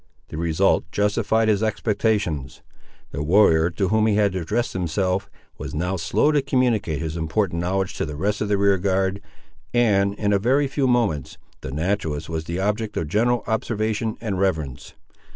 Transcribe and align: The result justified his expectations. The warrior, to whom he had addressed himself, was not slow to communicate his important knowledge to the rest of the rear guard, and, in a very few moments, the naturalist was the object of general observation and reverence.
The 0.29 0.37
result 0.39 0.85
justified 0.91 1.47
his 1.47 1.61
expectations. 1.61 2.63
The 3.11 3.21
warrior, 3.21 3.69
to 3.69 3.89
whom 3.89 4.07
he 4.07 4.15
had 4.15 4.33
addressed 4.33 4.73
himself, 4.73 5.29
was 5.59 5.75
not 5.75 5.99
slow 5.99 6.31
to 6.31 6.41
communicate 6.41 6.97
his 6.97 7.15
important 7.15 7.61
knowledge 7.61 7.93
to 7.97 8.05
the 8.07 8.15
rest 8.15 8.41
of 8.41 8.47
the 8.47 8.57
rear 8.57 8.79
guard, 8.79 9.21
and, 9.75 10.15
in 10.15 10.33
a 10.33 10.39
very 10.39 10.67
few 10.67 10.87
moments, 10.87 11.37
the 11.61 11.69
naturalist 11.69 12.29
was 12.29 12.45
the 12.45 12.59
object 12.59 12.97
of 12.97 13.09
general 13.09 13.43
observation 13.45 14.17
and 14.21 14.39
reverence. 14.39 14.95